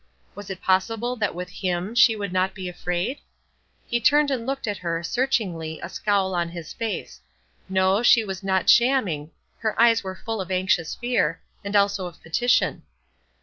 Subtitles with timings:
[0.33, 3.19] Was it possible that with him she would not be afraid?
[3.85, 7.21] He turned and looked at her, searchingly, a scowl on his face,
[7.69, 9.29] no, she was not "shamming;"
[9.59, 12.81] her eyes were full of anxious fear, and also of petition.